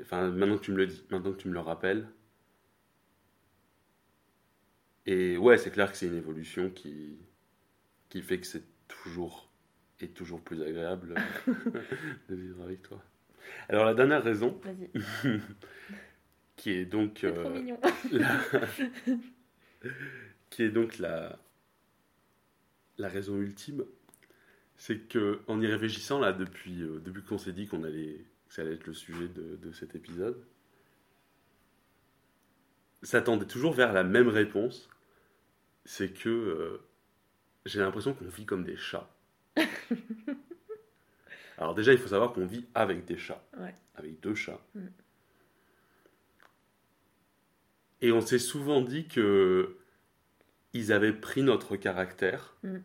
Enfin, 0.00 0.30
maintenant 0.30 0.56
que 0.58 0.62
tu 0.64 0.72
me 0.72 0.76
le 0.78 0.86
dis, 0.86 1.04
maintenant 1.10 1.32
que 1.32 1.36
tu 1.38 1.48
me 1.48 1.54
le 1.54 1.60
rappelles. 1.60 2.08
Et 5.06 5.36
ouais, 5.36 5.58
c'est 5.58 5.70
clair 5.70 5.90
que 5.90 5.96
c'est 5.96 6.06
une 6.06 6.16
évolution 6.16 6.70
qui, 6.70 7.18
qui 8.10 8.22
fait 8.22 8.40
que 8.40 8.46
c'est 8.46 8.64
toujours 8.88 9.50
et 10.00 10.08
toujours 10.08 10.40
plus 10.42 10.62
agréable 10.62 11.14
de 12.28 12.34
vivre 12.34 12.62
avec 12.64 12.82
toi. 12.82 13.02
Alors 13.68 13.84
la 13.84 13.94
dernière 13.94 14.22
raison, 14.22 14.60
Vas-y, 14.64 14.90
qui 16.62 16.70
est 16.70 16.84
donc 16.84 17.14
trop 17.14 17.26
euh, 17.26 17.60
mignon. 17.60 17.80
la- 18.12 18.40
qui 20.50 20.62
est 20.62 20.70
donc 20.70 20.98
la, 21.00 21.36
la 22.98 23.08
raison 23.08 23.36
ultime, 23.40 23.84
c'est 24.76 25.08
que 25.08 25.40
en 25.48 25.60
y 25.60 25.66
réfléchissant 25.66 26.20
là 26.20 26.32
depuis, 26.32 26.82
euh, 26.82 27.00
depuis 27.00 27.22
qu'on 27.24 27.38
s'est 27.38 27.52
dit 27.52 27.66
qu'on 27.66 27.82
allait, 27.82 28.24
que 28.48 28.54
ça 28.54 28.62
allait 28.62 28.74
être 28.74 28.86
le 28.86 28.94
sujet 28.94 29.26
de, 29.26 29.56
de 29.56 29.72
cet 29.72 29.96
épisode, 29.96 30.40
ça 33.02 33.20
tendait 33.22 33.46
toujours 33.46 33.72
vers 33.72 33.92
la 33.92 34.04
même 34.04 34.28
réponse, 34.28 34.88
c'est 35.84 36.12
que 36.12 36.28
euh, 36.28 36.80
j'ai 37.66 37.80
l'impression 37.80 38.14
qu'on 38.14 38.26
vit 38.28 38.46
comme 38.46 38.62
des 38.62 38.76
chats. 38.76 39.10
Alors 41.58 41.74
déjà, 41.74 41.92
il 41.92 41.98
faut 41.98 42.08
savoir 42.08 42.32
qu'on 42.32 42.46
vit 42.46 42.66
avec 42.76 43.04
des 43.04 43.18
chats, 43.18 43.42
Ouais. 43.58 43.74
avec 43.96 44.20
deux 44.20 44.36
chats. 44.36 44.60
Mm. 44.76 44.86
Et 48.02 48.12
on 48.12 48.20
s'est 48.20 48.38
souvent 48.38 48.82
dit 48.82 49.06
que 49.06 49.78
ils 50.74 50.92
avaient 50.92 51.12
pris 51.12 51.42
notre 51.42 51.76
caractère 51.76 52.56
Mm. 52.62 52.78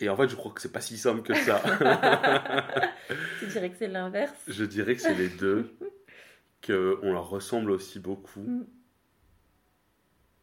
Et 0.00 0.08
en 0.08 0.16
fait, 0.16 0.28
je 0.28 0.34
crois 0.34 0.52
que 0.52 0.60
c'est 0.60 0.72
pas 0.72 0.80
si 0.80 0.98
simple 0.98 1.22
que 1.22 1.34
ça. 1.34 1.62
tu 3.38 3.46
dirais 3.46 3.70
que 3.70 3.76
c'est 3.78 3.88
l'inverse? 3.88 4.34
Je 4.48 4.64
dirais 4.64 4.96
que 4.96 5.00
c'est 5.00 5.14
les 5.14 5.28
deux, 5.28 5.72
qu'on 6.66 7.12
leur 7.12 7.28
ressemble 7.28 7.70
aussi 7.70 8.00
beaucoup. 8.00 8.40
Mm. 8.40 8.66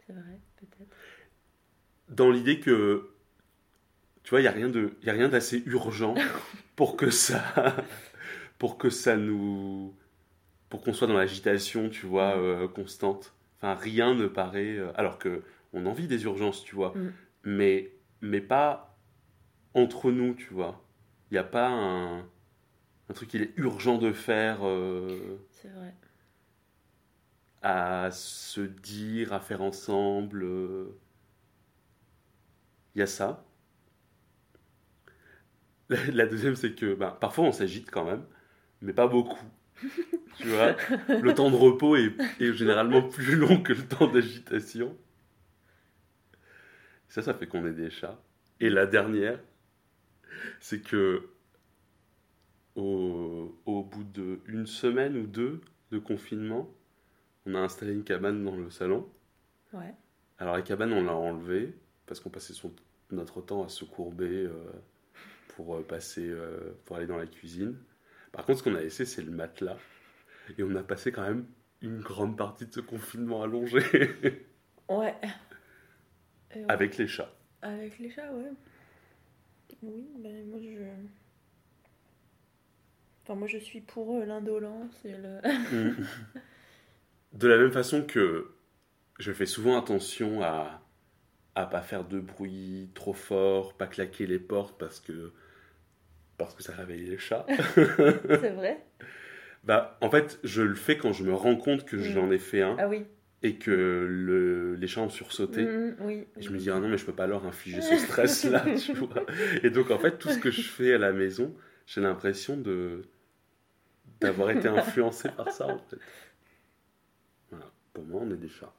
C'est 0.06 0.14
vrai, 0.14 0.40
peut-être. 0.58 0.96
Dans 2.08 2.32
l'idée 2.32 2.62
que, 2.62 3.10
tu 4.24 4.30
vois, 4.30 4.40
il 4.40 4.44
n'y 4.44 4.48
a 4.48 4.54
rien 4.54 4.70
de, 4.70 4.94
y 5.04 5.10
a 5.10 5.14
rien 5.14 5.28
d'assez 5.28 5.62
urgent 5.66 6.16
pour 6.78 6.96
que 6.96 7.10
ça, 7.10 7.44
pour 8.60 8.78
que 8.78 8.90
ça 8.90 9.18
nous, 9.18 9.94
pour 10.70 10.82
qu'on 10.82 10.94
soit 10.94 11.08
dans 11.08 11.18
l'agitation, 11.18 11.90
tu 11.90 12.06
vois, 12.06 12.38
euh, 12.38 12.68
constante. 12.68 13.34
Enfin, 13.58 13.76
rien 13.76 14.14
ne 14.16 14.28
paraît, 14.28 14.78
euh, 14.78 14.92
alors 14.96 15.18
que 15.18 15.44
on 15.74 15.86
en 15.86 15.94
vit 15.94 16.08
des 16.08 16.24
urgences, 16.24 16.64
tu 16.64 16.76
vois, 16.76 16.94
Mm. 16.96 17.10
mais, 17.44 17.92
mais 18.22 18.42
pas 18.42 18.98
entre 19.74 20.12
nous, 20.12 20.34
tu 20.34 20.54
vois. 20.54 20.84
Il 21.30 21.36
n'y 21.36 21.38
a 21.40 21.44
pas 21.44 21.68
un, 21.70 22.20
un 22.20 23.14
truc 23.14 23.30
qu'il 23.30 23.42
est 23.42 23.54
urgent 23.58 23.98
de 23.98 24.12
faire. 24.14 24.60
euh, 24.68 25.38
C'est 25.52 25.70
vrai. 25.70 25.94
à 27.62 28.10
se 28.12 28.62
dire, 28.62 29.34
à 29.34 29.40
faire 29.40 29.62
ensemble. 29.62 30.46
Il 32.96 33.00
y 33.00 33.02
a 33.02 33.08
ça. 33.08 33.44
La, 35.90 35.98
la 36.12 36.26
deuxième, 36.26 36.56
c'est 36.56 36.74
que 36.74 36.94
bah, 36.94 37.18
parfois 37.20 37.46
on 37.46 37.52
s'agite 37.52 37.90
quand 37.92 38.06
même, 38.06 38.24
mais 38.82 38.94
pas 38.94 39.08
beaucoup. 39.08 39.44
tu 40.38 40.48
vois, 40.48 40.76
le 41.08 41.34
temps 41.34 41.50
de 41.52 41.56
repos 41.56 41.96
est, 41.96 42.14
est 42.40 42.54
généralement 42.54 43.02
plus 43.02 43.36
long 43.36 43.62
que 43.62 43.74
le 43.74 43.84
temps 43.88 44.08
d'agitation. 44.08 44.96
Ça, 47.08 47.22
ça 47.22 47.34
fait 47.34 47.48
qu'on 47.48 47.66
est 47.66 47.74
des 47.74 47.90
chats. 47.90 48.22
Et 48.60 48.70
la 48.70 48.86
dernière, 48.86 49.40
c'est 50.60 50.82
que 50.82 51.30
au, 52.76 53.56
au 53.66 53.84
bout 53.84 54.04
d'une 54.48 54.66
semaine 54.68 55.18
ou 55.18 55.26
deux 55.28 55.62
de 55.92 56.00
confinement, 56.00 56.70
on 57.46 57.56
a 57.56 57.60
installé 57.60 57.94
une 57.94 58.04
cabane 58.04 58.44
dans 58.44 58.56
le 58.56 58.70
salon. 58.70 59.08
Ouais. 59.74 59.94
Alors 60.38 60.56
la 60.56 60.62
cabane, 60.62 60.94
on 60.94 61.04
l'a 61.04 61.16
enlevée 61.16 61.74
parce 62.06 62.20
qu'on 62.20 62.30
passait 62.30 62.54
son- 62.54 62.74
notre 63.12 63.42
temps 63.42 63.64
à 63.64 63.70
se 63.70 63.86
courber 63.86 64.46
euh, 64.46 64.54
pour 65.56 65.76
euh, 65.76 65.82
passer, 65.82 66.28
euh, 66.28 66.74
pour 66.86 66.96
aller 66.98 67.08
dans 67.08 67.18
la 67.18 67.28
cuisine. 67.28 67.76
Par 68.32 68.46
contre, 68.46 68.60
ce 68.60 68.64
qu'on 68.64 68.76
a 68.76 68.82
laissé, 68.82 69.06
c'est 69.06 69.22
le 69.22 69.32
matelas. 69.32 69.78
Et 70.58 70.64
on 70.64 70.76
a 70.76 70.84
passé 70.84 71.12
quand 71.12 71.24
même 71.24 71.46
une 71.82 72.00
grande 72.00 72.38
partie 72.38 72.66
de 72.66 72.74
ce 72.74 72.80
confinement 72.80 73.44
allongé 73.44 73.82
Ouais. 74.90 75.16
Avec 76.68 76.98
les 76.98 77.08
chats. 77.08 77.32
Avec 77.62 78.00
les 78.00 78.10
chats, 78.10 78.32
ouais. 78.34 78.52
Oui, 79.84 80.10
ben 80.18 80.50
moi 80.50 80.60
je. 80.62 80.84
Enfin, 83.24 83.36
moi 83.36 83.48
je 83.48 83.60
suis 83.60 83.82
pour 83.82 84.16
euh, 84.16 84.26
l'indolence 84.26 85.06
et 85.06 85.16
le. 85.16 85.40
De 87.34 87.48
la 87.48 87.58
même 87.58 87.72
façon 87.72 88.04
que 88.04 88.56
je 89.20 89.32
fais 89.32 89.46
souvent 89.46 89.78
attention 89.78 90.42
à 90.42 90.82
à 91.56 91.66
pas 91.66 91.82
faire 91.82 92.06
de 92.06 92.20
bruit 92.20 92.90
trop 92.94 93.14
fort, 93.14 93.74
pas 93.74 93.88
claquer 93.88 94.26
les 94.26 94.40
portes 94.40 94.78
parce 94.80 95.00
que 95.00 95.34
parce 96.40 96.56
que 96.56 96.64
ça 96.64 96.74
réveille 96.74 97.06
les 97.06 97.18
chats. 97.20 97.46
C'est 97.76 98.50
vrai 98.56 98.84
Bah, 99.64 99.98
en 100.02 100.10
fait, 100.10 100.40
je 100.44 100.62
le 100.64 100.76
fais 100.76 100.98
quand 100.98 101.14
je 101.14 101.24
me 101.24 101.34
rends 101.34 101.56
compte 101.58 101.86
que 101.86 101.96
Mm. 101.98 102.02
j'en 102.02 102.32
ai 102.32 102.40
fait 102.40 102.62
un 102.62 102.76
Ah 102.80 102.88
oui. 102.88 103.06
et 103.44 103.56
que 103.58 103.72
le, 103.72 104.76
les 104.76 104.88
chats 104.88 105.02
ont 105.02 105.10
sursauté. 105.10 105.66
Mm, 105.66 105.96
oui. 106.02 106.26
Et 106.38 106.42
je 106.42 106.50
me 106.50 106.58
dis, 106.58 106.70
ah 106.72 106.80
non, 106.80 106.88
mais 106.88 106.98
je 106.98 107.06
peux 107.06 107.14
pas 107.16 107.28
leur 107.28 107.46
infliger 107.46 107.82
ce 107.82 107.96
stress-là, 108.08 108.66
tu 108.78 108.94
vois. 108.94 109.26
Et 109.64 109.70
donc, 109.70 109.92
en 109.92 110.00
fait, 110.00 110.18
tout 110.18 110.30
ce 110.30 110.40
que 110.40 110.50
je 110.52 110.62
fais 110.62 110.94
à 110.94 110.98
la 110.98 111.12
maison, 111.12 111.56
j'ai 111.86 112.02
l'impression 112.02 112.58
de 112.58 113.04
d'avoir 114.22 114.50
été 114.52 114.68
influencé 114.68 115.30
par 115.30 115.50
ça, 115.52 115.68
en 115.68 115.78
fait. 115.80 115.98
Voilà. 117.52 117.72
Pour 117.94 118.04
moi, 118.06 118.22
on 118.26 118.32
est 118.32 118.38
des 118.38 118.50
chats. 118.50 118.74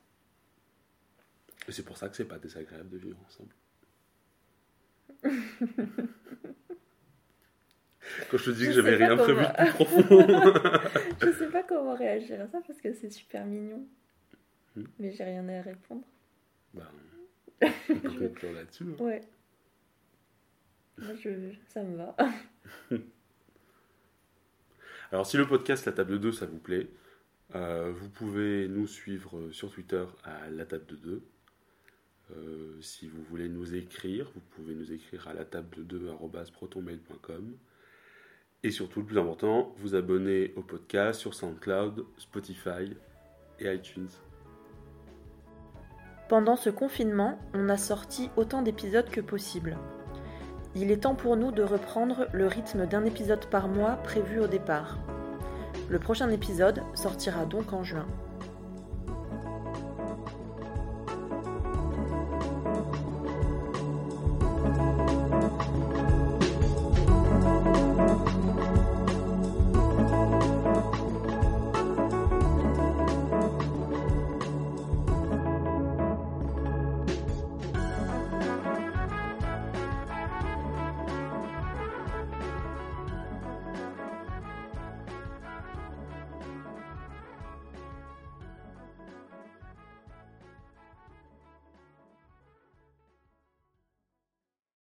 Et 1.68 1.72
c'est 1.72 1.82
pour 1.84 1.96
ça 1.96 2.08
que 2.10 2.16
c'est 2.16 2.26
pas 2.26 2.38
désagréable 2.38 2.90
de 2.90 2.98
vivre 2.98 3.18
ensemble. 3.26 3.50
Quand 8.30 8.36
je 8.38 8.44
te 8.44 8.50
dis 8.50 8.64
Je 8.64 8.68
que 8.68 8.72
j'avais 8.74 8.96
rien 8.96 9.16
prévu 9.16 9.40
de 9.42 9.56
plus 9.56 9.72
profond. 9.74 10.04
Je 11.20 11.32
sais 11.32 11.48
pas 11.48 11.62
comment 11.62 11.94
réagir 11.94 12.40
à 12.40 12.46
ça 12.48 12.60
parce 12.66 12.80
que 12.80 12.92
c'est 12.92 13.10
super 13.10 13.44
mignon. 13.46 13.86
Mm. 14.76 14.82
Mais 14.98 15.12
j'ai 15.12 15.24
rien 15.24 15.48
à 15.48 15.62
répondre. 15.62 16.04
bah, 16.74 16.90
on 17.62 17.68
peut 17.94 18.28
conclure 18.28 18.52
là-dessus. 18.52 18.84
hein. 18.84 19.02
Ouais. 19.02 19.20
Moi, 20.98 21.14
je... 21.20 21.30
ça 21.68 21.82
me 21.82 21.96
va. 21.96 22.16
Alors, 25.12 25.26
si 25.26 25.36
le 25.36 25.46
podcast 25.46 25.86
La 25.86 25.92
Table 25.92 26.12
de 26.12 26.18
2, 26.18 26.32
ça 26.32 26.46
vous 26.46 26.58
plaît, 26.58 26.88
euh, 27.54 27.90
vous 27.92 28.08
pouvez 28.08 28.68
nous 28.68 28.86
suivre 28.86 29.50
sur 29.50 29.72
Twitter 29.72 30.04
à 30.24 30.48
La 30.50 30.66
Table 30.66 30.86
de 30.86 30.96
2. 30.96 31.22
Euh, 32.36 32.80
si 32.80 33.08
vous 33.08 33.22
voulez 33.24 33.48
nous 33.48 33.74
écrire, 33.74 34.30
vous 34.34 34.40
pouvez 34.50 34.74
nous 34.74 34.92
écrire 34.92 35.26
à 35.28 35.34
la 35.34 35.44
table 35.44 35.84
de 35.86 35.98
2 35.98 36.10
protonmail.com. 36.52 37.56
Et 38.62 38.70
surtout, 38.70 39.00
le 39.00 39.06
plus 39.06 39.18
important, 39.18 39.72
vous 39.78 39.94
abonner 39.94 40.52
au 40.56 40.62
podcast 40.62 41.18
sur 41.18 41.34
SoundCloud, 41.34 42.04
Spotify 42.18 42.94
et 43.58 43.72
iTunes. 43.72 44.10
Pendant 46.28 46.56
ce 46.56 46.68
confinement, 46.68 47.38
on 47.54 47.68
a 47.70 47.78
sorti 47.78 48.30
autant 48.36 48.62
d'épisodes 48.62 49.08
que 49.08 49.22
possible. 49.22 49.78
Il 50.76 50.90
est 50.90 50.98
temps 51.02 51.14
pour 51.14 51.36
nous 51.36 51.50
de 51.50 51.62
reprendre 51.62 52.28
le 52.32 52.46
rythme 52.46 52.86
d'un 52.86 53.04
épisode 53.04 53.46
par 53.46 53.66
mois 53.66 53.96
prévu 53.96 54.38
au 54.40 54.46
départ. 54.46 54.98
Le 55.88 55.98
prochain 55.98 56.30
épisode 56.30 56.82
sortira 56.94 57.46
donc 57.46 57.72
en 57.72 57.82
juin. 57.82 58.06